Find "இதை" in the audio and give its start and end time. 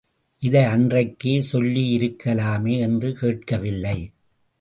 0.41-0.63